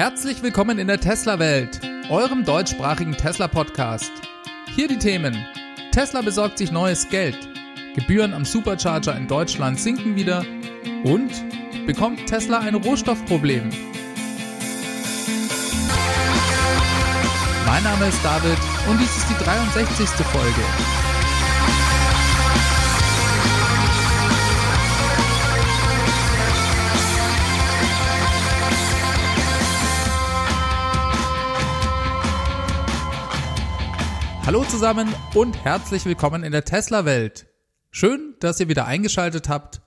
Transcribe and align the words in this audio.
Herzlich 0.00 0.42
willkommen 0.42 0.78
in 0.78 0.86
der 0.86 0.98
Tesla-Welt, 0.98 1.78
eurem 2.08 2.42
deutschsprachigen 2.46 3.12
Tesla-Podcast. 3.12 4.10
Hier 4.74 4.88
die 4.88 4.96
Themen. 4.96 5.36
Tesla 5.92 6.22
besorgt 6.22 6.56
sich 6.56 6.72
neues 6.72 7.10
Geld. 7.10 7.36
Gebühren 7.94 8.32
am 8.32 8.46
Supercharger 8.46 9.14
in 9.14 9.28
Deutschland 9.28 9.78
sinken 9.78 10.16
wieder. 10.16 10.42
Und 11.04 11.30
bekommt 11.86 12.24
Tesla 12.26 12.60
ein 12.60 12.76
Rohstoffproblem? 12.76 13.68
Mein 17.66 17.82
Name 17.84 18.06
ist 18.06 18.24
David 18.24 18.58
und 18.88 18.98
dies 18.98 19.14
ist 19.18 19.28
die 19.28 19.44
63. 19.44 20.08
Folge. 20.08 21.09
Hallo 34.46 34.64
zusammen 34.64 35.06
und 35.34 35.64
herzlich 35.64 36.06
willkommen 36.06 36.42
in 36.44 36.52
der 36.52 36.64
Tesla-Welt. 36.64 37.46
Schön, 37.90 38.34
dass 38.40 38.58
ihr 38.58 38.68
wieder 38.68 38.86
eingeschaltet 38.86 39.48
habt. 39.48 39.82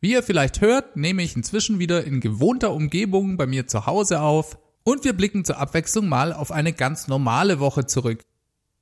Wie 0.00 0.12
ihr 0.12 0.22
vielleicht 0.22 0.60
hört, 0.60 0.96
nehme 0.96 1.22
ich 1.22 1.36
inzwischen 1.36 1.78
wieder 1.80 2.04
in 2.04 2.20
gewohnter 2.20 2.72
Umgebung 2.72 3.36
bei 3.36 3.46
mir 3.46 3.66
zu 3.66 3.84
Hause 3.84 4.20
auf 4.20 4.58
und 4.84 5.04
wir 5.04 5.12
blicken 5.12 5.44
zur 5.44 5.58
Abwechslung 5.58 6.08
mal 6.08 6.32
auf 6.32 6.52
eine 6.52 6.72
ganz 6.72 7.08
normale 7.08 7.58
Woche 7.58 7.86
zurück. 7.86 8.24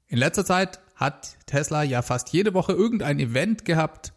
In 0.07 0.19
letzter 0.19 0.45
Zeit 0.45 0.81
hat 0.95 1.37
Tesla 1.47 1.83
ja 1.83 2.03
fast 2.03 2.29
jede 2.29 2.53
Woche 2.53 2.73
irgendein 2.73 3.19
Event 3.19 3.65
gehabt. 3.65 4.13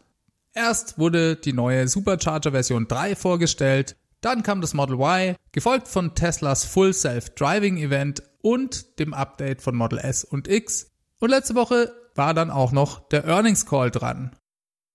Erst 0.52 0.98
wurde 0.98 1.36
die 1.36 1.54
neue 1.54 1.88
Supercharger 1.88 2.52
Version 2.52 2.86
3 2.86 3.16
vorgestellt, 3.16 3.96
dann 4.20 4.42
kam 4.42 4.60
das 4.60 4.74
Model 4.74 4.96
Y, 4.96 5.36
gefolgt 5.52 5.88
von 5.88 6.14
Teslas 6.14 6.64
Full 6.64 6.92
Self 6.92 7.30
Driving 7.30 7.76
Event 7.78 8.22
und 8.42 8.98
dem 8.98 9.14
Update 9.14 9.62
von 9.62 9.76
Model 9.76 9.98
S 9.98 10.24
und 10.24 10.48
X. 10.48 10.90
Und 11.20 11.30
letzte 11.30 11.54
Woche 11.54 11.92
war 12.14 12.34
dann 12.34 12.50
auch 12.50 12.72
noch 12.72 13.08
der 13.08 13.24
Earnings 13.24 13.66
Call 13.66 13.90
dran. 13.90 14.36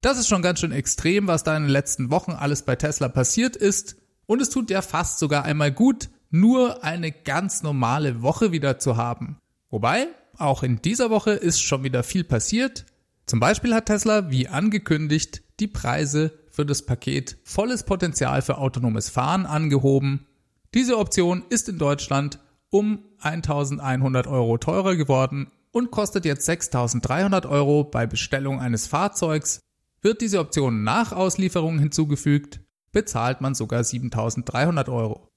Das 0.02 0.18
ist 0.18 0.28
schon 0.28 0.42
ganz 0.42 0.60
schön 0.60 0.72
extrem, 0.72 1.28
was 1.28 1.44
da 1.44 1.56
in 1.56 1.64
den 1.64 1.72
letzten 1.72 2.12
Wochen 2.12 2.32
alles 2.32 2.64
bei 2.64 2.76
Tesla 2.76 3.08
passiert 3.08 3.56
ist. 3.56 3.96
Und 4.26 4.42
es 4.42 4.50
tut 4.50 4.70
ja 4.70 4.82
fast 4.82 5.20
sogar 5.20 5.46
einmal 5.46 5.72
gut, 5.72 6.10
nur 6.30 6.84
eine 6.84 7.12
ganz 7.12 7.64
normale 7.64 8.22
Woche 8.22 8.52
wieder 8.52 8.80
zu 8.80 8.98
haben. 8.98 9.38
Wobei, 9.70 10.08
auch 10.38 10.64
in 10.64 10.82
dieser 10.82 11.10
Woche 11.10 11.32
ist 11.32 11.62
schon 11.62 11.84
wieder 11.84 12.04
viel 12.04 12.24
passiert. 12.24 12.86
Zum 13.26 13.40
Beispiel 13.40 13.74
hat 13.74 13.86
Tesla, 13.86 14.30
wie 14.30 14.48
angekündigt, 14.48 15.44
die 15.60 15.68
Preise 15.68 16.38
für 16.50 16.66
das 16.66 16.86
Paket 16.86 17.38
volles 17.44 17.84
Potenzial 17.84 18.42
für 18.42 18.58
autonomes 18.58 19.10
Fahren 19.10 19.46
angehoben. 19.46 20.26
Diese 20.74 20.98
Option 20.98 21.44
ist 21.50 21.70
in 21.70 21.78
Deutschland 21.78 22.40
um 22.70 23.06
1100 23.20 24.28
Euro 24.28 24.58
teurer 24.58 24.96
geworden 24.96 25.52
und 25.74 25.92
kostet 25.92 26.24
jetzt 26.24 26.48
6.300 26.48 27.50
Euro 27.50 27.84
bei 27.84 28.06
Bestellung 28.06 28.62
eines 28.62 28.88
Fahrzeugs. 28.88 29.60
Wird 30.02 30.22
diese 30.22 30.40
Option 30.40 30.84
nach 30.84 31.12
Auslieferung 31.12 31.80
hinzugefügt, 31.80 32.62
bezahlt 32.92 33.42
man 33.42 33.56
sogar 33.56 33.82
7.300 33.82 34.90
Euro. 34.90 35.30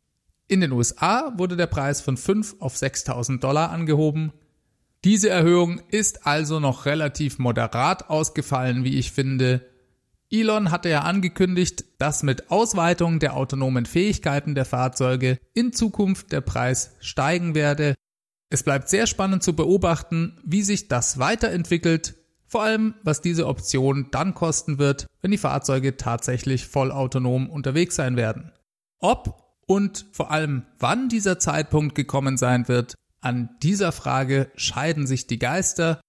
In 0.47 0.61
den 0.61 0.73
USA 0.73 1.33
wurde 1.37 1.57
der 1.57 1.67
Preis 1.67 2.01
von 2.01 2.17
5 2.17 2.57
auf 2.61 2.77
6.000 2.77 3.41
Dollar 3.41 3.71
angehoben. 3.71 4.33
Diese 5.05 5.31
Erhöhung 5.31 5.81
ist 5.91 6.27
also 6.27 6.61
noch 6.61 6.85
relativ 6.85 7.39
moderat 7.39 8.11
ausgefallen, 8.11 8.85
wie 8.85 8.99
ich 8.99 9.13
finde. 9.13 9.67
Elon 10.31 10.71
hatte 10.71 10.89
ja 10.89 11.03
angekündigt, 11.03 11.85
dass 11.99 12.23
mit 12.23 12.51
Ausweitung 12.51 13.21
der 13.21 13.37
autonomen 13.37 13.87
Fähigkeiten 13.87 14.55
der 14.55 14.65
Fahrzeuge 14.65 15.39
in 15.55 15.73
Zukunft 15.73 16.33
der 16.33 16.41
Preis 16.41 16.97
steigen 17.01 17.55
werde. 17.55 17.95
Es 18.49 18.63
bleibt 18.63 18.89
sehr 18.89 19.07
spannend 19.07 19.43
zu 19.43 19.55
beobachten, 19.55 20.39
wie 20.45 20.63
sich 20.63 20.89
das 20.89 21.19
weiterentwickelt, 21.19 22.15
vor 22.47 22.63
allem 22.63 22.95
was 23.03 23.21
diese 23.21 23.47
Option 23.47 24.09
dann 24.13 24.35
kosten 24.35 24.79
wird, 24.79 25.07
wenn 25.21 25.33
die 25.33 25.39
Fahrzeuge 25.39 25.97
tatsächlich 25.97 26.67
vollautonom 26.67 27.51
unterwegs 27.51 27.97
sein 27.97 28.17
werden. 28.17 28.53
Ob 29.01 29.43
und 29.67 30.07
vor 30.13 30.31
allem 30.31 30.65
wann 30.79 31.09
dieser 31.09 31.41
Zeitpunkt 31.41 31.97
gekommen 31.97 32.37
sein 32.37 32.69
wird, 32.69 32.95
an 33.21 33.51
dieser 33.63 33.91
Frage 33.91 34.51
scheiden 34.55 35.09
sich 35.09 35.27
die 35.27 35.41
Geister. 35.41 36.01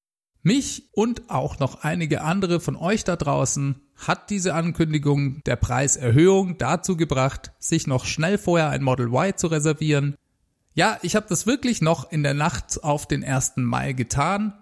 Mich 0.44 0.89
und 0.94 1.31
auch 1.31 1.57
noch 1.57 1.83
einige 1.83 2.22
andere 2.22 2.59
von 2.59 2.75
euch 2.75 3.03
da 3.03 3.16
draußen 3.16 3.81
hat 3.95 4.29
diese 4.29 4.53
Ankündigung 4.53 5.41
der 5.45 5.56
Preiserhöhung 5.56 6.59
dazu 6.59 6.95
gebracht, 6.95 7.51
sich 7.57 7.88
noch 7.88 8.06
schnell 8.06 8.38
vorher 8.38 8.69
ein 8.69 8.83
Model 8.83 9.07
Y 9.07 9.35
zu 9.35 9.47
reservieren, 9.47 10.16
ja, 10.77 10.99
ich 11.01 11.15
habe 11.15 11.25
das 11.27 11.47
wirklich 11.47 11.81
noch 11.81 12.11
in 12.11 12.21
der 12.21 12.35
Nacht 12.35 12.83
auf 12.83 13.07
den 13.07 13.23
1. 13.23 13.53
Mai 13.55 13.93
getan. 13.93 14.53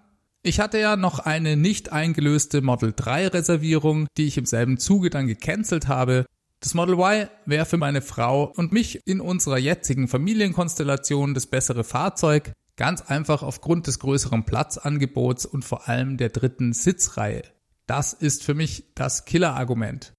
Ich 0.43 0.61
hatte 0.61 0.79
ja 0.79 0.95
noch 0.95 1.19
eine 1.19 1.57
nicht 1.57 1.91
eingelöste 1.91 2.61
Model 2.61 2.93
3 2.95 3.27
Reservierung, 3.27 4.07
die 4.17 4.25
ich 4.25 4.37
im 4.37 4.45
selben 4.45 4.77
Zuge 4.77 5.09
dann 5.09 5.27
gecancelt 5.27 5.89
habe. 5.89 6.25
Das 6.61 6.73
Model 6.73 6.95
Y 6.95 7.27
wäre 7.45 7.65
für 7.65 7.75
meine 7.75 8.01
Frau 8.01 8.45
und 8.55 8.71
mich 8.71 9.01
in 9.05 9.19
unserer 9.19 9.57
jetzigen 9.57 10.07
Familienkonstellation 10.07 11.33
das 11.33 11.47
bessere 11.47 11.83
Fahrzeug, 11.83 12.53
ganz 12.77 13.01
einfach 13.01 13.43
aufgrund 13.43 13.87
des 13.87 13.99
größeren 13.99 14.45
Platzangebots 14.45 15.45
und 15.45 15.65
vor 15.65 15.89
allem 15.89 16.15
der 16.15 16.29
dritten 16.29 16.71
Sitzreihe. 16.71 17.43
Das 17.87 18.13
ist 18.13 18.41
für 18.41 18.53
mich 18.53 18.85
das 18.95 19.25
Killerargument. 19.25 20.13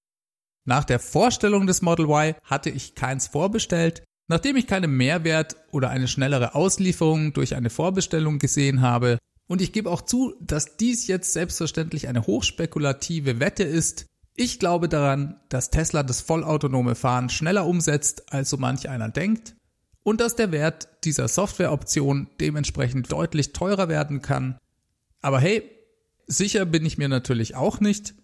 Nach 0.67 0.85
der 0.85 0.99
Vorstellung 0.99 1.67
des 1.67 1.81
Model 1.81 2.05
Y 2.05 2.35
hatte 2.45 2.69
ich 2.69 2.95
keins 2.95 3.29
vorbestellt, 3.29 4.03
Nachdem 4.29 4.57
ich 4.57 4.67
keinen 4.67 4.97
Mehrwert 4.97 5.57
oder 5.71 5.91
eine 5.91 6.09
schnellere 6.09 6.55
Auslieferung 6.55 7.33
durch 7.33 7.55
eine 7.55 7.71
Vorbestellung 7.71 8.39
gesehen 8.39 8.81
habe, 8.81 9.19
und 9.49 9.63
ich 9.63 9.73
gebe 9.73 9.91
auch 9.91 10.03
zu, 10.03 10.35
dass 10.41 10.77
dies 10.77 11.07
jetzt 11.07 11.33
selbstverständlich 11.33 12.09
eine 12.09 12.27
hochspekulative 12.27 13.39
Wette 13.39 13.63
ist, 13.63 14.07
ich 14.35 14.59
glaube 14.59 14.89
daran, 14.89 15.41
dass 15.49 15.71
Tesla 15.71 16.03
das 16.03 16.21
vollautonome 16.21 16.95
Fahren 16.95 17.31
schneller 17.31 17.67
umsetzt, 17.67 18.33
als 18.33 18.51
so 18.51 18.57
manch 18.57 18.89
einer 18.89 19.09
denkt, 19.09 19.55
und 20.03 20.21
dass 20.21 20.37
der 20.37 20.53
Wert 20.53 20.89
dieser 21.05 21.29
Softwareoption 21.29 22.29
dementsprechend 22.41 23.11
deutlich 23.11 23.53
teurer 23.53 23.89
werden 23.89 24.21
kann. 24.21 24.59
Aber 25.23 25.41
hey, 25.41 25.63
sicher 26.27 26.67
bin 26.67 26.85
ich 26.85 26.99
mir 26.99 27.09
natürlich 27.09 27.55
auch 27.55 27.81
nicht. 27.81 28.15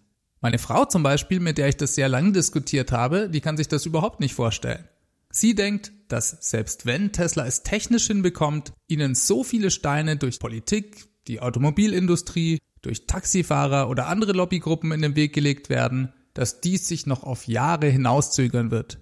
Meine 0.41 0.59
Frau 0.59 0.85
zum 0.85 1.03
Beispiel, 1.03 1.39
mit 1.39 1.57
der 1.57 1.69
ich 1.69 1.77
das 1.77 1.95
sehr 1.95 2.09
lange 2.09 2.33
diskutiert 2.33 2.91
habe, 2.91 3.29
die 3.29 3.41
kann 3.41 3.57
sich 3.57 3.69
das 3.69 3.85
überhaupt 3.85 4.19
nicht 4.19 4.35
vorstellen. 4.35 4.87
Sie 5.35 5.55
denkt, 5.55 5.91
dass 6.09 6.37
selbst 6.41 6.85
wenn 6.85 7.11
Tesla 7.11 7.47
es 7.47 7.63
technisch 7.63 8.05
hinbekommt, 8.05 8.71
ihnen 8.87 9.15
so 9.15 9.43
viele 9.43 9.71
Steine 9.71 10.15
durch 10.15 10.39
Politik, 10.39 11.07
die 11.27 11.41
Automobilindustrie, 11.41 12.59
durch 12.83 13.07
Taxifahrer 13.07 13.89
oder 13.89 14.07
andere 14.07 14.33
Lobbygruppen 14.33 14.91
in 14.91 15.01
den 15.01 15.15
Weg 15.15 15.33
gelegt 15.33 15.69
werden, 15.69 16.13
dass 16.35 16.61
dies 16.61 16.87
sich 16.87 17.07
noch 17.07 17.23
auf 17.23 17.47
Jahre 17.47 17.87
hinauszögern 17.87 18.69
wird. 18.69 18.99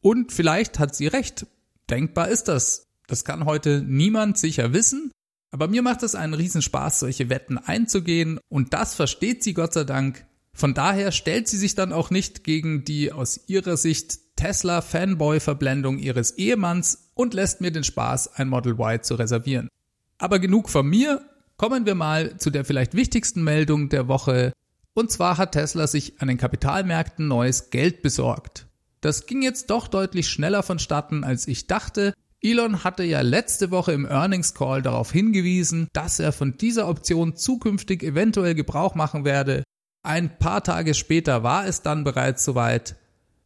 Und 0.00 0.32
vielleicht 0.32 0.78
hat 0.78 0.96
sie 0.96 1.08
recht. 1.08 1.46
Denkbar 1.90 2.28
ist 2.28 2.44
das. 2.44 2.86
Das 3.06 3.26
kann 3.26 3.44
heute 3.44 3.84
niemand 3.86 4.38
sicher 4.38 4.72
wissen. 4.72 5.10
Aber 5.50 5.68
mir 5.68 5.82
macht 5.82 6.02
es 6.02 6.14
einen 6.14 6.34
Riesenspaß, 6.34 7.00
solche 7.00 7.28
Wetten 7.28 7.58
einzugehen. 7.58 8.40
Und 8.48 8.72
das 8.72 8.94
versteht 8.94 9.42
sie 9.42 9.52
Gott 9.52 9.74
sei 9.74 9.84
Dank. 9.84 10.24
Von 10.54 10.72
daher 10.72 11.12
stellt 11.12 11.48
sie 11.48 11.58
sich 11.58 11.74
dann 11.74 11.92
auch 11.92 12.08
nicht 12.08 12.44
gegen 12.44 12.84
die 12.84 13.12
aus 13.12 13.40
ihrer 13.46 13.76
Sicht 13.76 14.20
Tesla-Fanboy-Verblendung 14.36 15.98
ihres 15.98 16.32
Ehemanns 16.32 17.10
und 17.14 17.34
lässt 17.34 17.60
mir 17.60 17.70
den 17.70 17.84
Spaß, 17.84 18.34
ein 18.34 18.48
Model 18.48 18.74
Y 18.74 19.02
zu 19.02 19.14
reservieren. 19.16 19.68
Aber 20.18 20.38
genug 20.38 20.68
von 20.68 20.86
mir, 20.86 21.22
kommen 21.56 21.86
wir 21.86 21.94
mal 21.94 22.36
zu 22.38 22.50
der 22.50 22.64
vielleicht 22.64 22.94
wichtigsten 22.94 23.42
Meldung 23.42 23.88
der 23.88 24.08
Woche. 24.08 24.52
Und 24.94 25.10
zwar 25.10 25.38
hat 25.38 25.52
Tesla 25.52 25.86
sich 25.86 26.20
an 26.20 26.28
den 26.28 26.38
Kapitalmärkten 26.38 27.28
neues 27.28 27.70
Geld 27.70 28.02
besorgt. 28.02 28.66
Das 29.00 29.26
ging 29.26 29.42
jetzt 29.42 29.70
doch 29.70 29.88
deutlich 29.88 30.28
schneller 30.28 30.62
vonstatten, 30.62 31.24
als 31.24 31.48
ich 31.48 31.66
dachte. 31.66 32.14
Elon 32.40 32.84
hatte 32.84 33.04
ja 33.04 33.20
letzte 33.22 33.70
Woche 33.70 33.92
im 33.92 34.06
Earnings 34.06 34.54
Call 34.54 34.82
darauf 34.82 35.12
hingewiesen, 35.12 35.88
dass 35.92 36.18
er 36.18 36.32
von 36.32 36.56
dieser 36.56 36.88
Option 36.88 37.36
zukünftig 37.36 38.02
eventuell 38.02 38.54
Gebrauch 38.54 38.94
machen 38.94 39.24
werde. 39.24 39.64
Ein 40.02 40.38
paar 40.38 40.62
Tage 40.62 40.94
später 40.94 41.42
war 41.42 41.66
es 41.66 41.82
dann 41.82 42.04
bereits 42.04 42.44
soweit. 42.44 42.96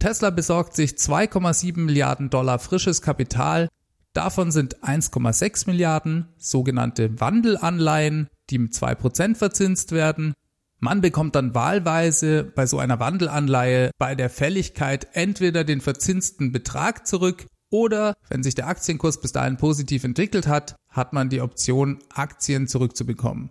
Tesla 0.01 0.31
besorgt 0.31 0.75
sich 0.75 0.93
2,7 0.93 1.79
Milliarden 1.79 2.31
Dollar 2.31 2.59
frisches 2.59 3.03
Kapital. 3.03 3.69
Davon 4.15 4.51
sind 4.51 4.83
1,6 4.83 5.69
Milliarden 5.69 6.29
sogenannte 6.39 7.21
Wandelanleihen, 7.21 8.29
die 8.49 8.59
mit 8.59 8.73
2% 8.73 9.37
verzinst 9.37 9.93
werden. 9.93 10.33
Man 10.79 11.03
bekommt 11.03 11.35
dann 11.35 11.55
wahlweise 11.55 12.45
bei 12.45 12.65
so 12.65 12.79
einer 12.79 12.99
Wandelanleihe 12.99 13.91
bei 13.99 14.15
der 14.15 14.31
Fälligkeit 14.31 15.07
entweder 15.13 15.65
den 15.65 15.83
verzinsten 15.83 16.51
Betrag 16.51 17.07
zurück 17.07 17.47
oder, 17.69 18.15
wenn 18.31 18.43
sich 18.43 18.55
der 18.55 18.69
Aktienkurs 18.69 19.21
bis 19.21 19.33
dahin 19.33 19.59
positiv 19.59 20.05
entwickelt 20.05 20.49
hat, 20.49 20.77
hat 20.89 21.13
man 21.13 21.29
die 21.29 21.43
Option, 21.43 21.99
Aktien 22.09 22.67
zurückzubekommen. 22.67 23.51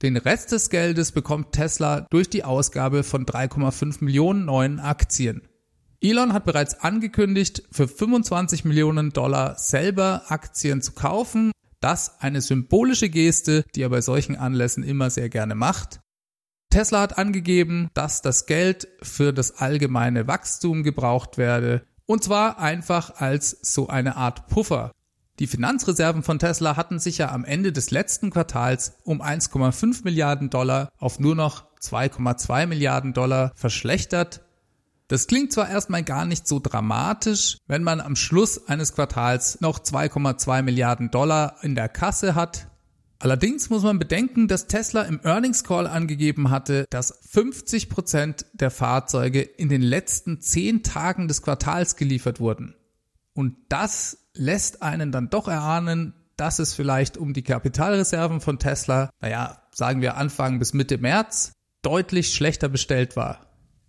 Den 0.00 0.16
Rest 0.16 0.52
des 0.52 0.70
Geldes 0.70 1.12
bekommt 1.12 1.52
Tesla 1.52 2.06
durch 2.08 2.30
die 2.30 2.44
Ausgabe 2.44 3.02
von 3.02 3.26
3,5 3.26 4.02
Millionen 4.02 4.46
neuen 4.46 4.80
Aktien. 4.80 5.42
Elon 6.00 6.32
hat 6.32 6.44
bereits 6.44 6.80
angekündigt, 6.80 7.62
für 7.70 7.88
25 7.88 8.64
Millionen 8.64 9.10
Dollar 9.12 9.56
selber 9.58 10.22
Aktien 10.28 10.82
zu 10.82 10.92
kaufen. 10.92 11.52
Das 11.80 12.20
eine 12.20 12.40
symbolische 12.40 13.08
Geste, 13.08 13.64
die 13.74 13.82
er 13.82 13.90
bei 13.90 14.00
solchen 14.00 14.36
Anlässen 14.36 14.82
immer 14.82 15.10
sehr 15.10 15.28
gerne 15.28 15.54
macht. 15.54 16.00
Tesla 16.70 17.00
hat 17.00 17.16
angegeben, 17.18 17.88
dass 17.94 18.22
das 18.22 18.46
Geld 18.46 18.88
für 19.02 19.32
das 19.32 19.58
allgemeine 19.58 20.26
Wachstum 20.26 20.82
gebraucht 20.82 21.38
werde, 21.38 21.86
und 22.06 22.22
zwar 22.22 22.58
einfach 22.58 23.16
als 23.16 23.56
so 23.62 23.88
eine 23.88 24.16
Art 24.16 24.48
Puffer. 24.48 24.92
Die 25.38 25.46
Finanzreserven 25.46 26.22
von 26.22 26.38
Tesla 26.38 26.76
hatten 26.76 26.98
sich 26.98 27.18
ja 27.18 27.30
am 27.30 27.44
Ende 27.44 27.72
des 27.72 27.90
letzten 27.90 28.30
Quartals 28.30 28.94
um 29.04 29.20
1,5 29.20 30.02
Milliarden 30.04 30.48
Dollar 30.48 30.88
auf 30.98 31.18
nur 31.18 31.34
noch 31.34 31.66
2,2 31.80 32.66
Milliarden 32.66 33.12
Dollar 33.12 33.52
verschlechtert. 33.54 34.45
Das 35.08 35.28
klingt 35.28 35.52
zwar 35.52 35.68
erstmal 35.68 36.02
gar 36.02 36.24
nicht 36.24 36.48
so 36.48 36.58
dramatisch, 36.58 37.58
wenn 37.66 37.84
man 37.84 38.00
am 38.00 38.16
Schluss 38.16 38.66
eines 38.66 38.92
Quartals 38.92 39.60
noch 39.60 39.78
2,2 39.78 40.62
Milliarden 40.62 41.10
Dollar 41.10 41.56
in 41.62 41.76
der 41.76 41.88
Kasse 41.88 42.34
hat. 42.34 42.68
Allerdings 43.18 43.70
muss 43.70 43.82
man 43.82 43.98
bedenken, 43.98 44.48
dass 44.48 44.66
Tesla 44.66 45.02
im 45.02 45.20
Earnings 45.22 45.64
Call 45.64 45.86
angegeben 45.86 46.50
hatte, 46.50 46.86
dass 46.90 47.18
50 47.30 47.88
Prozent 47.88 48.46
der 48.52 48.70
Fahrzeuge 48.70 49.40
in 49.40 49.68
den 49.68 49.80
letzten 49.80 50.40
10 50.40 50.82
Tagen 50.82 51.28
des 51.28 51.40
Quartals 51.40 51.96
geliefert 51.96 52.40
wurden. 52.40 52.74
Und 53.32 53.56
das 53.68 54.28
lässt 54.34 54.82
einen 54.82 55.12
dann 55.12 55.30
doch 55.30 55.48
erahnen, 55.48 56.14
dass 56.36 56.58
es 56.58 56.74
vielleicht 56.74 57.16
um 57.16 57.32
die 57.32 57.42
Kapitalreserven 57.42 58.40
von 58.40 58.58
Tesla, 58.58 59.10
naja, 59.20 59.62
sagen 59.72 60.02
wir 60.02 60.16
Anfang 60.16 60.58
bis 60.58 60.74
Mitte 60.74 60.98
März, 60.98 61.52
deutlich 61.82 62.34
schlechter 62.34 62.68
bestellt 62.68 63.16
war. 63.16 63.45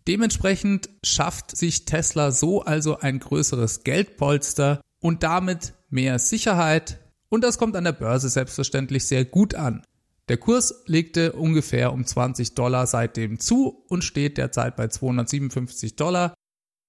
Dementsprechend 0.08 0.90
schafft 1.04 1.56
sich 1.56 1.86
Tesla 1.86 2.32
so 2.32 2.62
also 2.62 3.00
ein 3.00 3.20
größeres 3.20 3.84
Geldpolster 3.84 4.82
und 5.00 5.24
damit 5.24 5.74
mehr 5.90 6.18
Sicherheit 6.18 7.00
und 7.30 7.44
das 7.44 7.58
kommt 7.58 7.76
an 7.76 7.84
der 7.84 7.92
Börse 7.92 8.30
selbstverständlich 8.30 9.06
sehr 9.06 9.26
gut 9.26 9.54
an. 9.56 9.84
Der 10.30 10.38
Kurs 10.38 10.84
legte 10.86 11.34
ungefähr 11.34 11.94
um 11.94 12.06
20 12.06 12.54
Dollar 12.56 12.88
seitdem 12.88 13.40
zu 13.40 13.84
und 13.88 14.04
steht 14.04 14.38
derzeit 14.38 14.76
bei 14.76 14.88
257 14.88 15.96
Dollar. 15.96 16.34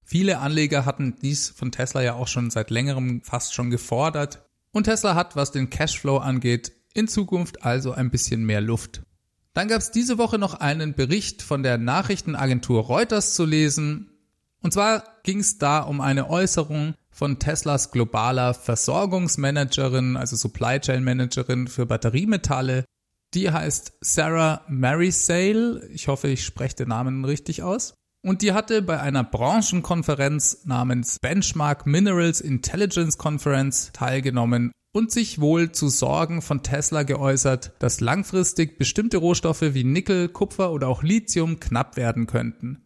Viele 0.04 0.38
Anleger 0.38 0.84
hatten 0.84 1.16
dies 1.20 1.50
von 1.50 1.70
Tesla 1.70 2.02
ja 2.02 2.14
auch 2.14 2.28
schon 2.28 2.50
seit 2.50 2.70
längerem 2.70 3.22
fast 3.22 3.54
schon 3.54 3.70
gefordert. 3.70 4.46
Und 4.72 4.84
Tesla 4.84 5.14
hat, 5.14 5.36
was 5.36 5.52
den 5.52 5.70
Cashflow 5.70 6.18
angeht, 6.18 6.72
in 6.94 7.08
Zukunft 7.08 7.64
also 7.64 7.92
ein 7.92 8.10
bisschen 8.10 8.44
mehr 8.44 8.60
Luft. 8.60 9.02
Dann 9.58 9.66
gab 9.66 9.80
es 9.80 9.90
diese 9.90 10.18
Woche 10.18 10.38
noch 10.38 10.54
einen 10.54 10.94
Bericht 10.94 11.42
von 11.42 11.64
der 11.64 11.78
Nachrichtenagentur 11.78 12.80
Reuters 12.84 13.34
zu 13.34 13.44
lesen. 13.44 14.08
Und 14.62 14.72
zwar 14.72 15.02
ging 15.24 15.40
es 15.40 15.58
da 15.58 15.80
um 15.80 16.00
eine 16.00 16.30
Äußerung 16.30 16.94
von 17.10 17.40
Teslas 17.40 17.90
globaler 17.90 18.54
Versorgungsmanagerin, 18.54 20.16
also 20.16 20.36
Supply 20.36 20.78
Chain 20.78 21.02
Managerin 21.02 21.66
für 21.66 21.86
Batteriemetalle. 21.86 22.84
Die 23.34 23.50
heißt 23.50 23.94
Sarah 24.00 24.60
Marysale. 24.68 25.88
Ich 25.92 26.06
hoffe, 26.06 26.28
ich 26.28 26.44
spreche 26.44 26.76
den 26.76 26.90
Namen 26.90 27.24
richtig 27.24 27.64
aus. 27.64 27.94
Und 28.22 28.42
die 28.42 28.52
hatte 28.52 28.80
bei 28.80 29.00
einer 29.00 29.24
Branchenkonferenz 29.24 30.66
namens 30.66 31.18
Benchmark 31.18 31.84
Minerals 31.84 32.40
Intelligence 32.40 33.18
Conference 33.18 33.90
teilgenommen 33.92 34.70
und 34.98 35.12
sich 35.12 35.40
wohl 35.40 35.70
zu 35.70 35.88
Sorgen 35.88 36.42
von 36.42 36.64
Tesla 36.64 37.04
geäußert, 37.04 37.70
dass 37.78 38.00
langfristig 38.00 38.78
bestimmte 38.78 39.18
Rohstoffe 39.18 39.62
wie 39.62 39.84
Nickel, 39.84 40.28
Kupfer 40.28 40.72
oder 40.72 40.88
auch 40.88 41.04
Lithium 41.04 41.60
knapp 41.60 41.96
werden 41.96 42.26
könnten. 42.26 42.82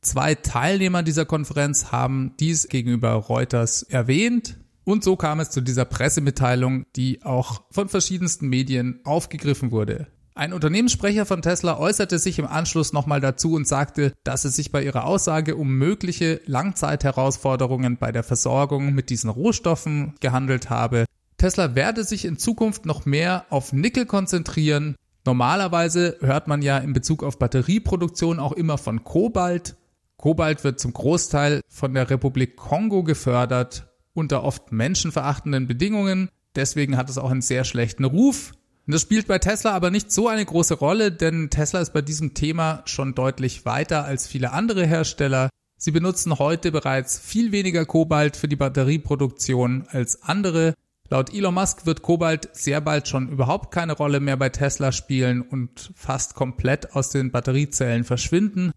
Zwei 0.00 0.34
Teilnehmer 0.34 1.04
dieser 1.04 1.26
Konferenz 1.26 1.92
haben 1.92 2.32
dies 2.40 2.66
gegenüber 2.68 3.12
Reuters 3.12 3.84
erwähnt 3.84 4.58
und 4.82 5.04
so 5.04 5.14
kam 5.14 5.38
es 5.38 5.50
zu 5.50 5.60
dieser 5.60 5.84
Pressemitteilung, 5.84 6.86
die 6.96 7.22
auch 7.22 7.62
von 7.70 7.88
verschiedensten 7.88 8.48
Medien 8.48 8.98
aufgegriffen 9.04 9.70
wurde. 9.70 10.08
Ein 10.38 10.52
Unternehmenssprecher 10.52 11.26
von 11.26 11.42
Tesla 11.42 11.78
äußerte 11.78 12.18
sich 12.20 12.38
im 12.38 12.46
Anschluss 12.46 12.92
nochmal 12.92 13.20
dazu 13.20 13.54
und 13.54 13.66
sagte, 13.66 14.12
dass 14.22 14.44
es 14.44 14.54
sich 14.54 14.70
bei 14.70 14.84
ihrer 14.84 15.04
Aussage 15.04 15.56
um 15.56 15.68
mögliche 15.78 16.40
Langzeitherausforderungen 16.46 17.96
bei 17.96 18.12
der 18.12 18.22
Versorgung 18.22 18.92
mit 18.94 19.10
diesen 19.10 19.30
Rohstoffen 19.30 20.14
gehandelt 20.20 20.70
habe. 20.70 21.06
Tesla 21.38 21.76
werde 21.76 22.02
sich 22.02 22.24
in 22.24 22.36
Zukunft 22.36 22.84
noch 22.84 23.06
mehr 23.06 23.46
auf 23.50 23.72
Nickel 23.72 24.06
konzentrieren. 24.06 24.96
Normalerweise 25.24 26.16
hört 26.20 26.48
man 26.48 26.62
ja 26.62 26.78
in 26.78 26.92
Bezug 26.92 27.22
auf 27.22 27.38
Batterieproduktion 27.38 28.40
auch 28.40 28.52
immer 28.52 28.76
von 28.76 29.04
Kobalt. 29.04 29.76
Kobalt 30.16 30.64
wird 30.64 30.80
zum 30.80 30.92
Großteil 30.92 31.60
von 31.68 31.94
der 31.94 32.10
Republik 32.10 32.56
Kongo 32.56 33.04
gefördert 33.04 33.86
unter 34.14 34.42
oft 34.42 34.72
menschenverachtenden 34.72 35.68
Bedingungen. 35.68 36.28
Deswegen 36.56 36.96
hat 36.96 37.08
es 37.08 37.18
auch 37.18 37.30
einen 37.30 37.40
sehr 37.42 37.64
schlechten 37.64 38.04
Ruf. 38.04 38.52
Und 38.86 38.94
das 38.94 39.02
spielt 39.02 39.28
bei 39.28 39.38
Tesla 39.38 39.72
aber 39.72 39.90
nicht 39.90 40.10
so 40.10 40.26
eine 40.26 40.44
große 40.44 40.74
Rolle, 40.74 41.12
denn 41.12 41.50
Tesla 41.50 41.80
ist 41.80 41.92
bei 41.92 42.02
diesem 42.02 42.34
Thema 42.34 42.82
schon 42.86 43.14
deutlich 43.14 43.64
weiter 43.64 44.04
als 44.04 44.26
viele 44.26 44.50
andere 44.50 44.86
Hersteller. 44.86 45.50
Sie 45.76 45.92
benutzen 45.92 46.36
heute 46.40 46.72
bereits 46.72 47.16
viel 47.16 47.52
weniger 47.52 47.84
Kobalt 47.84 48.36
für 48.36 48.48
die 48.48 48.56
Batterieproduktion 48.56 49.86
als 49.88 50.22
andere. 50.24 50.74
Laut 51.10 51.32
Elon 51.32 51.54
Musk 51.54 51.86
wird 51.86 52.02
Kobalt 52.02 52.50
sehr 52.52 52.82
bald 52.82 53.08
schon 53.08 53.30
überhaupt 53.30 53.72
keine 53.72 53.94
Rolle 53.94 54.20
mehr 54.20 54.36
bei 54.36 54.50
Tesla 54.50 54.92
spielen 54.92 55.40
und 55.40 55.90
fast 55.94 56.34
komplett 56.34 56.94
aus 56.94 57.10
den 57.10 57.30
Batteriezellen 57.30 58.04
verschwinden. 58.04 58.72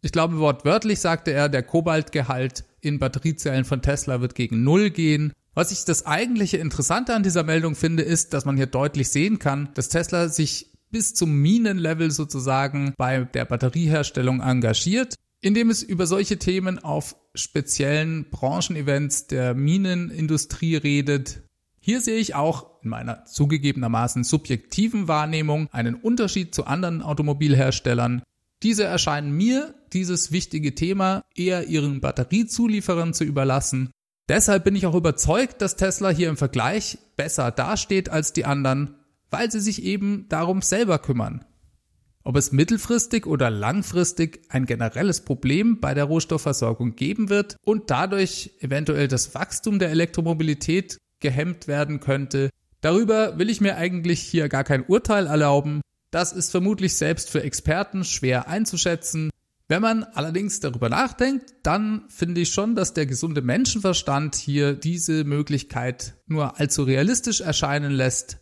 Ich 0.00 0.12
glaube, 0.12 0.38
wortwörtlich 0.38 1.00
sagte 1.00 1.32
er, 1.32 1.48
der 1.48 1.62
Kobaltgehalt 1.62 2.64
in 2.80 2.98
Batteriezellen 2.98 3.64
von 3.64 3.82
Tesla 3.82 4.20
wird 4.20 4.34
gegen 4.34 4.62
Null 4.62 4.90
gehen. 4.90 5.32
Was 5.54 5.72
ich 5.72 5.84
das 5.84 6.06
eigentliche 6.06 6.56
Interessante 6.56 7.14
an 7.14 7.22
dieser 7.22 7.42
Meldung 7.42 7.74
finde, 7.74 8.02
ist, 8.02 8.32
dass 8.32 8.44
man 8.44 8.56
hier 8.56 8.66
deutlich 8.66 9.10
sehen 9.10 9.38
kann, 9.38 9.68
dass 9.74 9.88
Tesla 9.88 10.28
sich 10.28 10.72
bis 10.90 11.14
zum 11.14 11.34
Minenlevel 11.40 12.10
sozusagen 12.10 12.94
bei 12.96 13.24
der 13.24 13.44
Batterieherstellung 13.44 14.40
engagiert, 14.40 15.14
indem 15.40 15.70
es 15.70 15.82
über 15.82 16.06
solche 16.06 16.38
Themen 16.38 16.78
auf 16.78 17.16
speziellen 17.34 18.30
Branchenevents 18.30 19.26
der 19.26 19.54
Minenindustrie 19.54 20.76
redet. 20.76 21.42
Hier 21.82 22.00
sehe 22.00 22.16
ich 22.16 22.34
auch 22.34 22.82
in 22.82 22.88
meiner 22.88 23.26
zugegebenermaßen 23.26 24.24
subjektiven 24.24 25.08
Wahrnehmung 25.08 25.68
einen 25.72 25.96
Unterschied 25.96 26.54
zu 26.54 26.64
anderen 26.64 27.02
Automobilherstellern. 27.02 28.22
Diese 28.62 28.84
erscheinen 28.84 29.32
mir, 29.32 29.74
dieses 29.92 30.32
wichtige 30.32 30.74
Thema, 30.74 31.22
eher 31.34 31.66
ihren 31.68 32.00
Batteriezulieferern 32.00 33.12
zu 33.12 33.24
überlassen 33.24 33.90
Deshalb 34.28 34.64
bin 34.64 34.76
ich 34.76 34.86
auch 34.86 34.94
überzeugt, 34.94 35.60
dass 35.60 35.76
Tesla 35.76 36.10
hier 36.10 36.28
im 36.28 36.36
Vergleich 36.36 36.98
besser 37.16 37.50
dasteht 37.50 38.08
als 38.08 38.32
die 38.32 38.44
anderen, 38.44 38.94
weil 39.30 39.50
sie 39.50 39.60
sich 39.60 39.82
eben 39.82 40.26
darum 40.28 40.62
selber 40.62 40.98
kümmern. 40.98 41.44
Ob 42.24 42.36
es 42.36 42.52
mittelfristig 42.52 43.26
oder 43.26 43.50
langfristig 43.50 44.42
ein 44.48 44.64
generelles 44.64 45.22
Problem 45.22 45.80
bei 45.80 45.92
der 45.92 46.04
Rohstoffversorgung 46.04 46.94
geben 46.94 47.30
wird 47.30 47.56
und 47.64 47.90
dadurch 47.90 48.52
eventuell 48.60 49.08
das 49.08 49.34
Wachstum 49.34 49.80
der 49.80 49.90
Elektromobilität 49.90 50.98
gehemmt 51.22 51.66
werden 51.66 52.00
könnte, 52.00 52.50
darüber 52.82 53.38
will 53.38 53.48
ich 53.48 53.62
mir 53.62 53.76
eigentlich 53.76 54.20
hier 54.20 54.50
gar 54.50 54.64
kein 54.64 54.84
Urteil 54.84 55.26
erlauben. 55.26 55.80
Das 56.10 56.34
ist 56.34 56.50
vermutlich 56.50 56.96
selbst 56.96 57.30
für 57.30 57.42
Experten 57.42 58.04
schwer 58.04 58.48
einzuschätzen 58.48 59.30
wenn 59.72 59.80
man 59.80 60.04
allerdings 60.04 60.60
darüber 60.60 60.90
nachdenkt, 60.90 61.54
dann 61.62 62.02
finde 62.08 62.42
ich 62.42 62.52
schon, 62.52 62.74
dass 62.74 62.92
der 62.92 63.06
gesunde 63.06 63.40
Menschenverstand 63.40 64.34
hier 64.34 64.74
diese 64.74 65.24
Möglichkeit 65.24 66.12
nur 66.26 66.60
allzu 66.60 66.82
realistisch 66.82 67.40
erscheinen 67.40 67.90
lässt. 67.90 68.36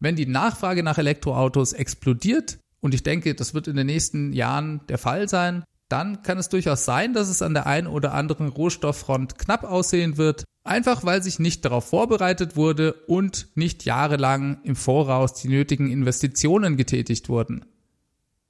Wenn 0.00 0.16
die 0.16 0.26
Nachfrage 0.26 0.82
nach 0.82 0.98
Elektroautos 0.98 1.72
explodiert, 1.72 2.58
und 2.80 2.94
ich 2.94 3.04
denke, 3.04 3.36
das 3.36 3.54
wird 3.54 3.68
in 3.68 3.76
den 3.76 3.86
nächsten 3.86 4.32
Jahren 4.32 4.80
der 4.88 4.98
Fall 4.98 5.28
sein, 5.28 5.62
dann 5.92 6.22
kann 6.22 6.38
es 6.38 6.48
durchaus 6.48 6.84
sein, 6.84 7.12
dass 7.12 7.28
es 7.28 7.42
an 7.42 7.54
der 7.54 7.66
einen 7.66 7.86
oder 7.86 8.14
anderen 8.14 8.48
Rohstofffront 8.48 9.38
knapp 9.38 9.62
aussehen 9.62 10.16
wird, 10.16 10.44
einfach 10.64 11.04
weil 11.04 11.22
sich 11.22 11.38
nicht 11.38 11.64
darauf 11.64 11.84
vorbereitet 11.84 12.56
wurde 12.56 12.94
und 13.06 13.48
nicht 13.54 13.84
jahrelang 13.84 14.62
im 14.64 14.74
Voraus 14.74 15.34
die 15.34 15.48
nötigen 15.48 15.90
Investitionen 15.90 16.76
getätigt 16.76 17.28
wurden. 17.28 17.66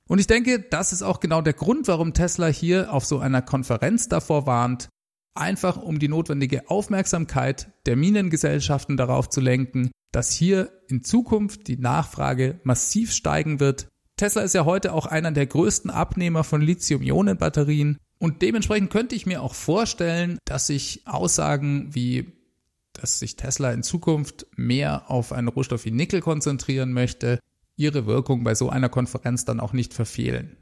Und 0.07 0.21
ich 0.21 0.27
denke, 0.27 0.61
das 0.61 0.93
ist 0.93 1.03
auch 1.03 1.21
genau 1.21 1.43
der 1.43 1.53
Grund, 1.53 1.89
warum 1.89 2.15
Tesla 2.15 2.47
hier 2.47 2.93
auf 2.93 3.05
so 3.05 3.19
einer 3.19 3.43
Konferenz 3.43 4.09
davor 4.09 4.47
warnt, 4.47 4.89
einfach 5.35 5.77
um 5.77 5.99
die 5.99 6.09
notwendige 6.09 6.71
Aufmerksamkeit 6.71 7.73
der 7.87 7.97
Minengesellschaften 7.97 8.97
darauf 8.97 9.29
zu 9.29 9.41
lenken, 9.41 9.91
dass 10.13 10.33
hier 10.33 10.71
in 10.89 11.03
Zukunft 11.03 11.67
die 11.67 11.79
Nachfrage 11.79 12.61
massiv 12.63 13.13
steigen 13.13 13.59
wird. 13.59 13.89
Tesla 14.23 14.43
ist 14.43 14.55
ja 14.55 14.64
heute 14.64 14.93
auch 14.93 15.07
einer 15.07 15.33
der 15.33 15.47
größten 15.47 15.91
Abnehmer 15.91 16.45
von 16.45 16.62
Lithium-Ionen-Batterien 16.62 17.99
und 18.21 18.41
dementsprechend 18.41 18.88
könnte 18.91 19.17
ich 19.17 19.26
mir 19.26 19.43
auch 19.43 19.52
vorstellen, 19.52 20.38
dass 20.45 20.69
sich 20.69 21.02
Aussagen 21.07 21.93
wie 21.93 22.31
dass 22.93 23.19
sich 23.19 23.35
Tesla 23.35 23.73
in 23.73 23.83
Zukunft 23.83 24.47
mehr 24.55 25.11
auf 25.11 25.33
einen 25.33 25.49
Rohstoff 25.49 25.87
wie 25.87 25.91
Nickel 25.91 26.21
konzentrieren 26.21 26.93
möchte, 26.93 27.41
ihre 27.75 28.07
Wirkung 28.07 28.45
bei 28.45 28.55
so 28.55 28.71
einer 28.71 28.88
Konferenz 28.88 29.45
dann 29.45 29.59
auch 29.59 29.73
nicht 29.73 29.93
verfehlen. 29.93 30.57